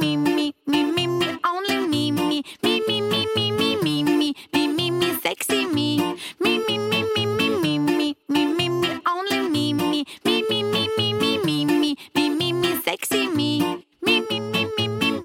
[0.00, 4.34] me, me, me, me, me, only me, me, me, me, me, me, me, me, me,
[4.52, 6.16] me, me, me, sexy me.
[6.40, 10.62] Me, me, me, me, me, me, me, me, me, me, only me, me, me, me,
[10.62, 13.60] me, me, me, me, me, me, me, me, sexy me.
[14.00, 15.22] Me, me, me, me, me.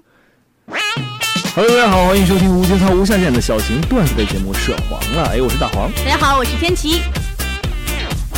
[1.54, 5.26] Hello，大家好，欢迎收听无节操无下限的小型段子类节目《涉黄了》。
[5.30, 5.90] 哎，我是大黄。
[5.92, 7.02] 大家好，我是天琪。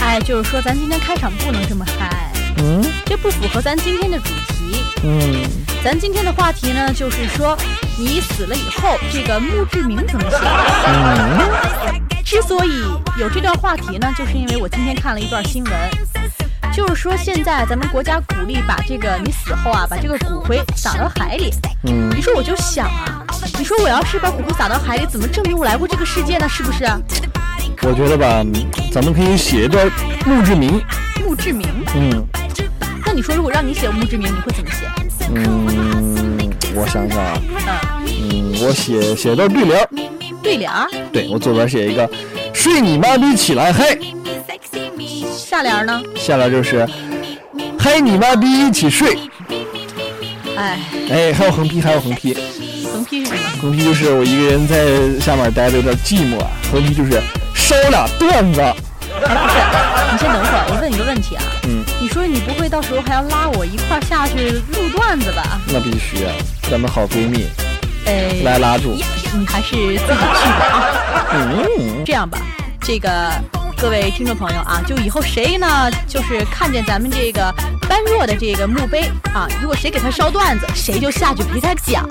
[0.01, 4.83] 哎，就是说咱今天开场不能这么嗨，嗯这不符合咱今天的主题。
[5.05, 5.49] 嗯，
[5.85, 7.59] 咱今天的话题呢，就是说
[7.99, 10.37] 你死了以后，这个墓志铭怎么写？
[12.25, 12.85] 之所以
[13.19, 15.73] 有这段话题呢，就是因为我今天看了一段新闻，
[16.73, 21.53] 就是说现在咱们国家鼓励把这个你死后啊，把这个骨灰撒到海里。
[21.83, 23.27] 嗯你说我就想啊，
[23.59, 26.49] 你说我要是把骨灰撒到海里，怎么证明我来过这个世界呢？
[26.49, 26.85] 是不是？
[27.83, 28.45] 我觉得吧，
[28.93, 29.91] 咱们可以写一段
[30.25, 30.81] 墓志铭。
[31.25, 31.67] 墓志铭。
[31.97, 32.25] 嗯
[33.05, 34.89] 那你说，如果让你写墓志铭，你会怎么写？
[35.35, 37.41] 嗯，我想想啊，
[38.07, 39.89] 嗯，嗯，我写写段对联儿。
[40.43, 40.89] 对联儿。
[41.13, 42.09] 对我左边写一个
[42.53, 43.97] “睡你妈逼起来嗨
[45.37, 46.87] 下联呢？”，下联就是
[47.79, 49.17] “嗨你妈逼一起睡
[50.57, 50.81] 哎，”。
[51.11, 52.37] 哎，还有横批，还有横批。
[52.93, 53.41] 横批是什么？
[53.61, 56.51] 横批就是我一个人在下面待着有点寂寞啊。
[56.71, 57.13] 横批就是
[57.55, 58.61] 烧俩段子。
[59.27, 61.43] 哎，不是，你先等会儿，我问你个问题啊。
[61.65, 65.61] 嗯，你说你不会到时候还要拉我一块儿下去录段子吧？
[65.69, 66.33] 那必须啊，
[66.71, 67.47] 咱们好闺蜜
[68.07, 68.95] 哎，来拉住。
[69.35, 71.27] 你还是自己去吧啊。
[71.33, 72.39] 嗯，这样吧，
[72.81, 73.31] 这个
[73.79, 77.53] 各位听众朋友啊，就以后谁呢，就是看见咱们这个
[77.89, 82.07] 般若的这个墓碑啊，如果谁给他烧段子，谁就下去陪他讲。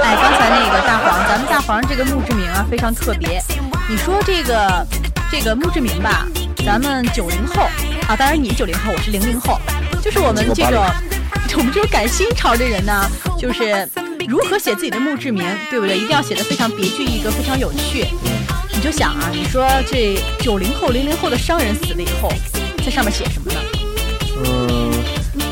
[0.00, 3.42] 哎，刚才那个大黄，咱们大黄这个墓志铭啊非常特别。
[3.88, 4.86] 你说这个
[5.30, 6.26] 这个墓志铭吧，
[6.64, 7.62] 咱们九零后
[8.08, 9.60] 啊，当然你九零后，我是零零后，
[10.02, 10.82] 就是我们这种
[11.56, 13.86] 我们这种赶新潮的人呢，就是
[14.26, 15.96] 如何写自己的墓志铭，对不对？
[15.96, 18.06] 一定要写的非常别具一格，非常有趣。
[18.72, 22.32] 你就想啊，你说这九零后、零零后的商人死了以后，
[22.84, 23.60] 在上面写什么呢？
[24.44, 24.90] 嗯，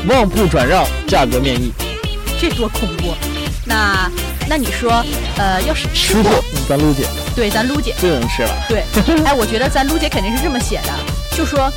[0.07, 1.71] 旺铺转让，价格面议。
[2.39, 3.13] 这多恐怖！
[3.65, 4.09] 那
[4.47, 5.03] 那你说，
[5.37, 7.05] 呃，要是吃货，，咱撸姐
[7.35, 8.49] 对，咱撸姐，最能吃了。
[8.67, 8.83] 对，
[9.23, 10.91] 哎，我觉得咱撸姐肯定是这么写的，
[11.35, 11.71] 就说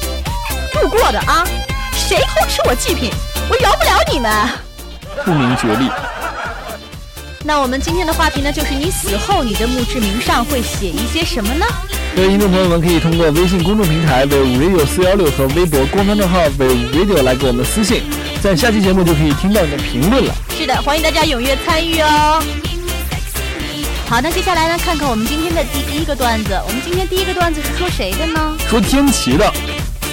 [0.80, 1.44] 路过的啊，
[1.92, 3.10] 谁偷吃我祭品，
[3.50, 4.32] 我饶不了你们。
[5.24, 5.90] 不明觉厉。
[7.44, 11.66] 那我们今天的话题呢，就是你死后，你的墓志铭上会写一些什么呢？
[12.16, 18.02] 各位听众朋友们，可以通过微信公众平台为 radio 四幺六和微博官方账号为 radio 来给我们私信，
[18.42, 20.34] 在下期节目就可以听到你的评论了。
[20.58, 22.42] 是的，欢迎大家踊跃参与哦。
[24.10, 26.60] 好，那接下来呢，看看我们今天的第一个段子。
[26.66, 28.56] 我们今天第一个段子是说谁的呢？
[28.68, 29.44] 说天琪的，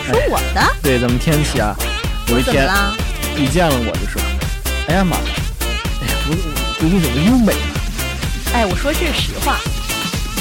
[0.05, 0.61] 说我的。
[0.83, 1.75] 对，咱们天琪啊，
[2.27, 2.93] 有一天怎么啦？
[3.35, 4.21] 一见了我就说
[4.87, 5.23] ：“哎呀妈呀，
[5.99, 7.59] 哎呀，我我最近怎么又美了
[8.53, 9.57] 哎，我说这是实话。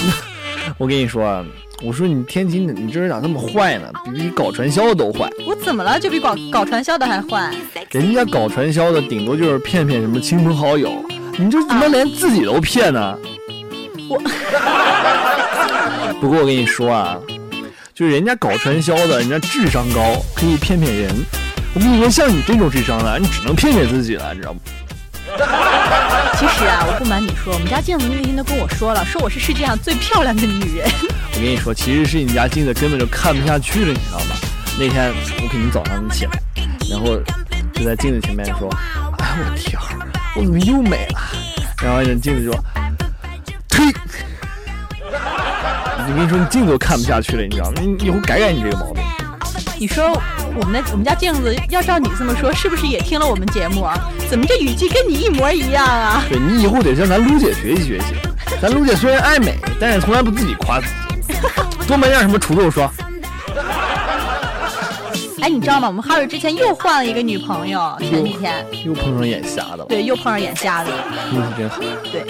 [0.76, 1.42] ”我跟你说啊，
[1.82, 3.90] 我说你天琪，你你这人咋这么坏呢？
[4.04, 5.30] 比比搞传销的都坏。
[5.46, 5.98] 我怎么了？
[5.98, 7.50] 就比搞搞传销的还坏？
[7.90, 11.02] 人家搞传销的顶多就是骗骗什么亲朋好友，
[11.38, 13.16] 你这怎么连自己都骗呢？
[14.08, 14.18] 我
[16.20, 17.16] 不过我跟你说啊，
[17.94, 21.14] 就是人家搞传销的，人家智商高，可以骗骗人。
[21.74, 24.60] 我跟你说，像你这种智商的，你只能骗骗自己了，你知道吗？
[26.38, 30.88] 其实啊，我不瞒你说，我们家镜子那天都跟我说了，说我是世界上最漂亮的女人。
[31.34, 34.36] 我跟你说，其实是你家镜子根本就看不下去了，你知道吗？
[34.78, 35.12] 那天
[35.42, 36.32] 我肯定早上起来，
[36.90, 37.18] 然后
[37.72, 38.68] 就在镜子前面说
[39.18, 39.78] ：“哎我天，
[40.36, 41.20] 我怎么又美了？”
[41.82, 42.54] 然后人镜子说
[46.08, 47.80] ：“我跟你说，你镜子都看不下去了，你知道吗？
[47.80, 49.02] 你以后改改你这个毛病。
[49.78, 50.18] 你说
[50.54, 53.98] 我们的我们家镜子要照你这么说，是不是也听了我们节目啊？
[54.30, 56.24] 怎么这语气跟你一模一样啊？
[56.28, 58.06] 对你以后得向咱卢姐学习学习。
[58.62, 60.92] 咱卢姐虽然爱美，但是从来不自己夸自己，
[61.88, 62.88] 多买点什么除皱霜。
[65.42, 65.88] 哎，你知道吗？
[65.88, 70.96] 我们哈瑞之前又换了一个女朋友，前几天又碰上眼瞎的了，对又碰上眼瞎的了。
[71.32, 71.80] 运气真好。
[72.10, 72.24] 对，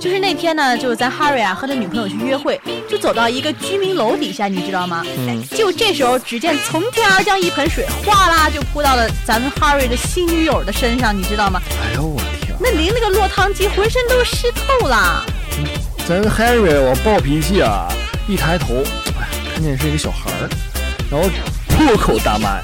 [0.00, 2.58] 就是那天呢，就是咱哈瑞啊和他女朋友去约会，
[2.88, 5.04] 就走到一个居民楼底下，你知道吗？
[5.18, 11.60] 嗯，就这时候，只见从天而降一盆水，哗啦就泼到了咱们哈瑞的新女友的身上，你知道吗？
[11.84, 12.56] 哎呦我天！
[12.58, 15.22] 那淋了个落汤鸡，浑身都湿透了。
[16.08, 17.86] 咱 Harry 我暴脾气啊，
[18.26, 18.82] 一抬头，
[19.20, 20.48] 哎，看见是一个小孩儿，
[21.10, 21.28] 然后
[21.68, 22.58] 破口大骂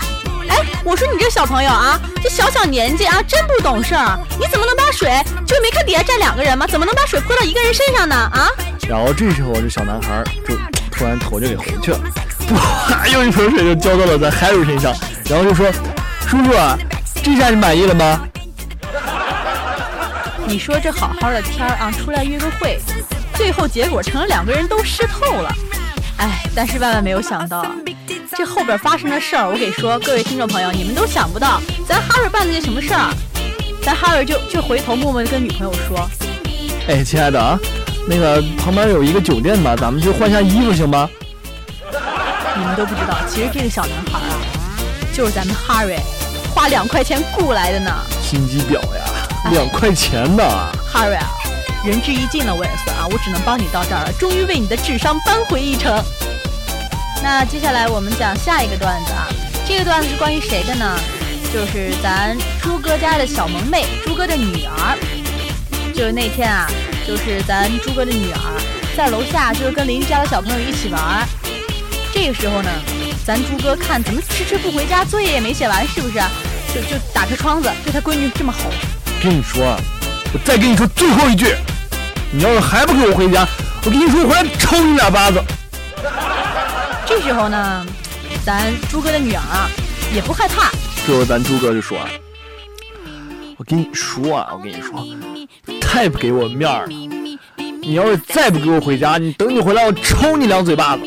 [0.86, 4.16] 我说你这小朋友啊，这小小年纪啊，真不懂事儿。
[4.38, 5.10] 你怎么能把水
[5.44, 6.64] 就没看底下站两个人吗？
[6.64, 8.14] 怎么能把水泼到一个人身上呢？
[8.14, 8.48] 啊！
[8.88, 10.54] 然后这时候这小男孩就
[10.92, 11.98] 突然头就给回去了，
[12.54, 14.94] 哇，又一盆水就浇到了咱 Harry 身上，
[15.28, 15.66] 然后就说
[16.28, 16.78] ：“叔叔啊，
[17.20, 18.20] 这下你满意了吗？”
[20.46, 22.78] 你说这好好的天儿啊，出来约个会，
[23.34, 25.52] 最后结果成了两个人都湿透了。
[26.18, 27.66] 哎，但是万万没有想到，
[28.34, 33.12] 这后边发生的事儿，我给说，各位听众朋友，你们都想不到，咱哈瑞办了些什么事儿，
[33.82, 36.08] 咱哈瑞就就回头默默的跟女朋友说，
[36.88, 37.58] 哎，亲爱的啊，
[38.08, 41.08] 那个旁边有一个酒店吧，咱们去换下衣服行吗？
[42.58, 44.40] 你们都不知道，其实这个小男孩啊，
[45.14, 45.98] 就是咱们哈瑞
[46.54, 47.90] 花两块钱雇来的呢。
[48.22, 49.04] 心机婊呀，
[49.52, 50.42] 两块钱呢。
[50.90, 51.26] 哈瑞啊，
[51.84, 56.02] 仁至义尽了，我也算啊，我只能帮你到这儿了，终于为你的智商扳回一城。
[57.22, 59.26] 那接下来我们讲下一个段子啊，
[59.66, 60.98] 这个段子是关于谁的呢？
[61.52, 64.98] 就是咱朱哥家的小萌妹，朱哥的女儿。
[65.94, 66.68] 就是那天啊，
[67.06, 68.38] 就是咱朱哥的女儿
[68.96, 71.26] 在楼下，就是跟邻居家的小朋友一起玩。
[72.12, 72.70] 这个时候呢，
[73.24, 76.14] 咱朱哥看怎么迟迟不回家，作业也没写完，是不是？
[76.74, 78.70] 就就打开窗子对他闺女这么吼。
[79.22, 79.80] 跟你说啊，
[80.34, 81.54] 我再跟你说最后一句，
[82.30, 83.48] 你要是还不给我回家，
[83.84, 85.42] 我跟你说我回来抽你俩巴子。
[87.06, 87.86] 这时候呢，
[88.44, 89.70] 咱朱哥的女儿啊
[90.12, 90.70] 也不害怕，
[91.06, 92.08] 这时候咱朱哥就说啊，
[93.56, 95.06] 我跟你说啊，我跟你说，
[95.80, 96.92] 太不给我面儿了。
[97.80, 101.02] 你要是再不给我回家，你等你回来，我抽你两嘴巴子。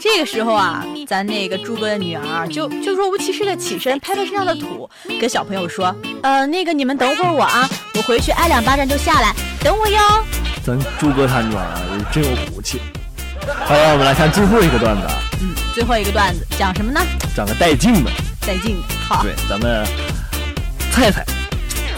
[0.00, 4.88] 这个时候啊，咱那个朱哥的女儿就就若无其事的起身，拍拍身上的土，
[5.20, 9.98] 跟小朋友说：“呃，那个你们等会儿我啊，我回去挨两巴掌就下来，等我哟。
[10.64, 11.80] 咱朱哥他女儿啊，
[12.10, 12.80] 真有骨气。
[13.46, 17.00] 好了，我们来看最后一个段子啊，”嗯，最后一个段子讲什么呢？
[17.34, 18.10] 讲个带劲的。
[18.46, 18.82] 带劲的。
[19.08, 19.84] 好，对，咱们
[20.90, 21.24] 菜菜，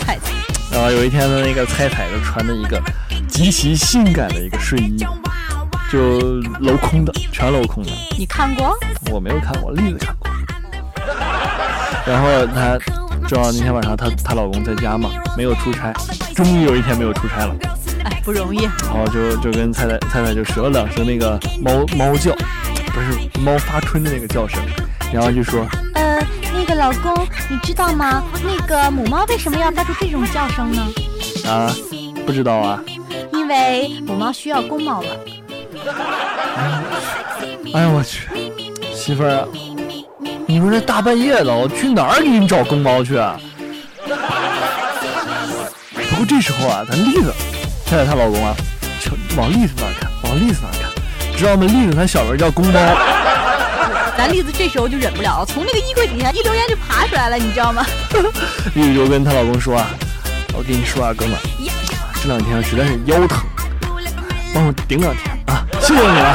[0.01, 0.33] 菜菜，
[0.73, 2.81] 然后有一天呢，那个菜菜就穿着一个
[3.29, 5.05] 极其性感的一个睡衣，
[5.91, 7.91] 就镂空的，全镂空的。
[8.17, 8.77] 你看过？
[9.11, 10.31] 我没有看过，栗子看过。
[12.07, 12.79] 然后她
[13.29, 15.93] 正好那天晚上她她老公在家嘛，没有出差，
[16.35, 17.86] 终于有一天没有出差了，哎，
[18.27, 18.59] 不容易。
[18.65, 22.35] 然后就就跟菜菜菜菜就学了两声那个猫猫叫，
[22.93, 24.61] 不是猫发春的那个叫声，
[25.13, 25.65] 然后就说
[25.95, 26.19] 呃，
[26.53, 27.15] 那个老公，
[27.49, 28.25] 你知道吗？
[28.45, 30.83] 那个母猫为什么要发出这种叫声呢？
[31.49, 31.73] 啊，
[32.27, 32.83] 不知道啊，
[33.33, 35.09] 因为母猫需要公猫了。
[37.73, 38.29] 哎呀我去，
[38.93, 39.47] 媳妇儿啊，
[40.47, 43.39] 你说这大半夜的，我去哪儿给你找公猫去啊？
[46.11, 47.33] 不过这时候啊，咱栗子，
[47.87, 48.55] 菜菜她老公啊，
[49.01, 50.91] 瞧往栗子那看，往栗子那看，
[51.39, 51.65] 知道吗？
[51.67, 52.81] 栗子她小名叫公猫。
[54.19, 57.87] 咱栗子这时候就忍不了，从那个衣柜底下一溜烟就爬出来了，你知道吗？
[58.75, 59.87] 栗子就跟她老公说啊，
[60.55, 61.41] 我跟你说啊，哥们儿，
[62.23, 63.45] 这两天实在是腰疼，
[64.53, 66.35] 帮我顶两天啊， 谢谢你了。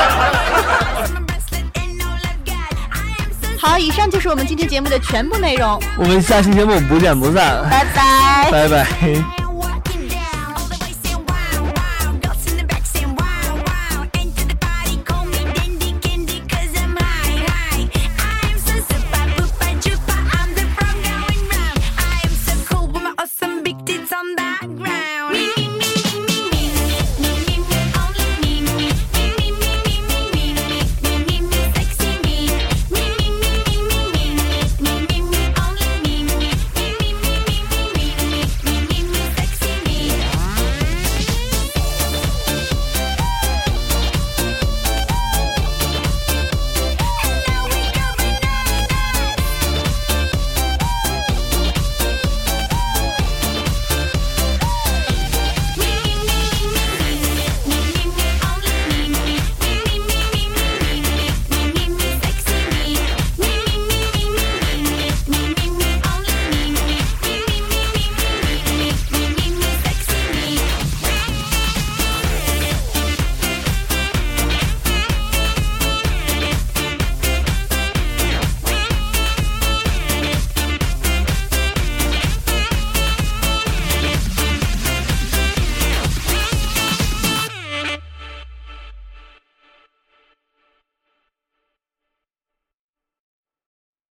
[3.60, 8.52] 好，以上就是我们今天节目的全部内容，我们下期节目不见不散，拜拜。
[8.52, 9.41] 拜拜。